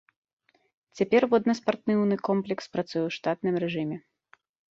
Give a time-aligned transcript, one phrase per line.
[1.01, 3.97] Цяпер воднаспартыўны комплекс працуе ў штатным рэжыме.